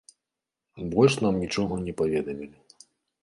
Больш 0.93 1.13
нам 1.25 1.37
нічога 1.43 1.77
не 1.85 1.93
паведамілі. 1.99 2.57